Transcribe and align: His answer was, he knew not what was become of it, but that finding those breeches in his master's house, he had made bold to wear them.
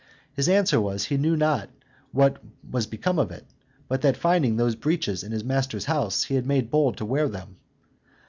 His 0.33 0.49
answer 0.49 0.81
was, 0.81 1.05
he 1.05 1.17
knew 1.17 1.37
not 1.37 1.69
what 2.11 2.39
was 2.71 2.87
become 2.87 3.19
of 3.19 3.29
it, 3.29 3.45
but 3.87 4.01
that 4.01 4.17
finding 4.17 4.55
those 4.55 4.73
breeches 4.75 5.23
in 5.23 5.31
his 5.31 5.43
master's 5.43 5.85
house, 5.85 6.23
he 6.23 6.33
had 6.33 6.47
made 6.47 6.71
bold 6.71 6.97
to 6.97 7.05
wear 7.05 7.29
them. 7.29 7.57